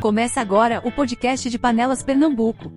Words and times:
Começa 0.00 0.40
agora 0.40 0.82
o 0.84 0.90
podcast 0.90 1.48
de 1.48 1.58
Panelas 1.58 2.02
Pernambuco. 2.02 2.72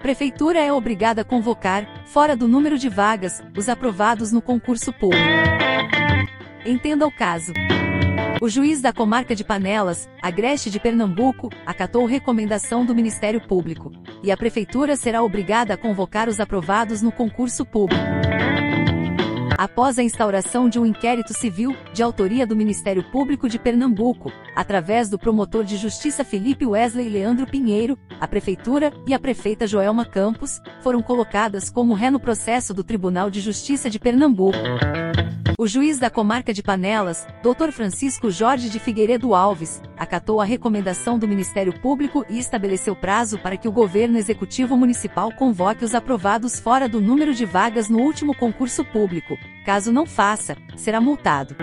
Prefeitura 0.00 0.60
é 0.60 0.72
obrigada 0.72 1.22
a 1.22 1.24
convocar, 1.24 2.06
fora 2.06 2.36
do 2.36 2.46
número 2.46 2.78
de 2.78 2.88
vagas, 2.88 3.42
os 3.56 3.68
aprovados 3.68 4.30
no 4.30 4.40
concurso 4.40 4.92
público. 4.92 5.26
Entenda 6.64 7.04
o 7.04 7.10
caso. 7.10 7.52
O 8.40 8.48
juiz 8.48 8.80
da 8.80 8.92
comarca 8.92 9.34
de 9.34 9.42
Panelas, 9.42 10.08
Agreste 10.22 10.70
de 10.70 10.78
Pernambuco, 10.78 11.50
acatou 11.66 12.06
recomendação 12.06 12.86
do 12.86 12.94
Ministério 12.94 13.40
Público, 13.40 13.90
e 14.22 14.30
a 14.30 14.36
prefeitura 14.36 14.94
será 14.94 15.20
obrigada 15.20 15.74
a 15.74 15.76
convocar 15.76 16.28
os 16.28 16.38
aprovados 16.38 17.02
no 17.02 17.10
concurso 17.10 17.66
público 17.66 18.04
após 19.64 19.98
a 19.98 20.02
instauração 20.02 20.68
de 20.68 20.78
um 20.78 20.84
inquérito 20.84 21.32
civil, 21.32 21.74
de 21.94 22.02
autoria 22.02 22.46
do 22.46 22.54
Ministério 22.54 23.02
Público 23.10 23.48
de 23.48 23.58
Pernambuco, 23.58 24.30
através 24.54 25.08
do 25.08 25.18
promotor 25.18 25.64
de 25.64 25.78
justiça 25.78 26.22
Felipe 26.22 26.66
Wesley 26.66 27.08
Leandro 27.08 27.46
Pinheiro, 27.46 27.98
a 28.20 28.28
Prefeitura 28.28 28.92
e 29.06 29.14
a 29.14 29.18
prefeita 29.18 29.66
Joelma 29.66 30.04
Campos 30.04 30.60
foram 30.82 31.00
colocadas 31.00 31.70
como 31.70 31.94
ré 31.94 32.10
no 32.10 32.20
processo 32.20 32.74
do 32.74 32.84
Tribunal 32.84 33.30
de 33.30 33.40
Justiça 33.40 33.88
de 33.88 33.98
Pernambuco. 33.98 34.58
O 35.56 35.68
juiz 35.68 36.00
da 36.00 36.10
comarca 36.10 36.52
de 36.52 36.62
Panelas, 36.62 37.28
Dr. 37.40 37.70
Francisco 37.70 38.28
Jorge 38.28 38.68
de 38.68 38.80
Figueiredo 38.80 39.34
Alves, 39.34 39.80
acatou 39.96 40.40
a 40.40 40.44
recomendação 40.44 41.16
do 41.16 41.28
Ministério 41.28 41.72
Público 41.80 42.26
e 42.28 42.40
estabeleceu 42.40 42.96
prazo 42.96 43.38
para 43.38 43.56
que 43.56 43.68
o 43.68 43.72
governo 43.72 44.18
executivo 44.18 44.76
municipal 44.76 45.30
convoque 45.30 45.84
os 45.84 45.94
aprovados 45.94 46.58
fora 46.58 46.88
do 46.88 47.00
número 47.00 47.32
de 47.32 47.44
vagas 47.44 47.88
no 47.88 48.00
último 48.00 48.34
concurso 48.34 48.84
público. 48.84 49.38
Caso 49.64 49.92
não 49.92 50.06
faça, 50.06 50.56
será 50.76 51.00
multado. 51.00 51.54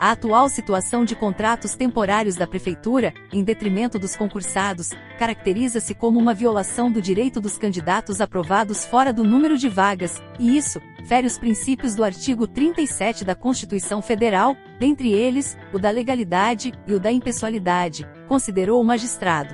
A 0.00 0.12
atual 0.12 0.48
situação 0.48 1.04
de 1.04 1.16
contratos 1.16 1.74
temporários 1.74 2.36
da 2.36 2.46
Prefeitura, 2.46 3.12
em 3.32 3.42
detrimento 3.42 3.98
dos 3.98 4.14
concursados, 4.14 4.90
caracteriza-se 5.18 5.92
como 5.92 6.20
uma 6.20 6.32
violação 6.32 6.90
do 6.90 7.02
direito 7.02 7.40
dos 7.40 7.58
candidatos 7.58 8.20
aprovados 8.20 8.84
fora 8.84 9.12
do 9.12 9.24
número 9.24 9.58
de 9.58 9.68
vagas, 9.68 10.22
e 10.38 10.56
isso, 10.56 10.80
fere 11.04 11.26
os 11.26 11.36
princípios 11.36 11.96
do 11.96 12.04
artigo 12.04 12.46
37 12.46 13.24
da 13.24 13.34
Constituição 13.34 14.00
Federal, 14.00 14.56
dentre 14.78 15.12
eles, 15.12 15.58
o 15.72 15.80
da 15.80 15.90
legalidade 15.90 16.72
e 16.86 16.94
o 16.94 17.00
da 17.00 17.10
impessoalidade, 17.10 18.08
considerou 18.28 18.80
o 18.80 18.84
magistrado. 18.84 19.52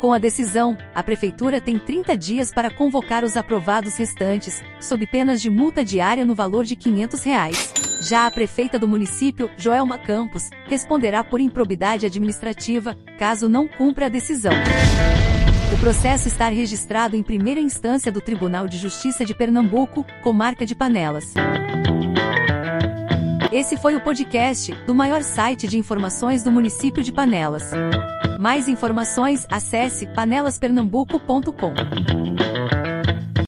Com 0.00 0.12
a 0.12 0.18
decisão, 0.18 0.76
a 0.92 1.04
Prefeitura 1.04 1.60
tem 1.60 1.78
30 1.78 2.16
dias 2.16 2.52
para 2.52 2.68
convocar 2.68 3.22
os 3.22 3.36
aprovados 3.36 3.96
restantes, 3.96 4.60
sob 4.80 5.06
penas 5.06 5.40
de 5.40 5.48
multa 5.48 5.84
diária 5.84 6.24
no 6.24 6.34
valor 6.34 6.64
de 6.64 6.74
500 6.74 7.22
reais. 7.22 7.81
Já 8.02 8.26
a 8.26 8.30
prefeita 8.32 8.80
do 8.80 8.88
município, 8.88 9.48
Joelma 9.56 9.96
Campos, 9.96 10.50
responderá 10.66 11.22
por 11.22 11.40
improbidade 11.40 12.04
administrativa, 12.04 12.96
caso 13.16 13.48
não 13.48 13.68
cumpra 13.68 14.06
a 14.06 14.08
decisão. 14.08 14.52
O 15.72 15.78
processo 15.78 16.26
está 16.26 16.48
registrado 16.48 17.14
em 17.14 17.22
primeira 17.22 17.60
instância 17.60 18.10
do 18.10 18.20
Tribunal 18.20 18.66
de 18.66 18.76
Justiça 18.76 19.24
de 19.24 19.32
Pernambuco, 19.34 20.04
comarca 20.20 20.66
de 20.66 20.74
Panelas. 20.74 21.32
Esse 23.52 23.76
foi 23.76 23.94
o 23.94 24.00
podcast 24.00 24.74
do 24.84 24.94
maior 24.94 25.22
site 25.22 25.68
de 25.68 25.78
informações 25.78 26.42
do 26.42 26.50
município 26.50 27.04
de 27.04 27.12
Panelas. 27.12 27.70
Mais 28.40 28.66
informações, 28.66 29.46
acesse 29.48 30.08
panelaspernambuco.com. 30.08 31.72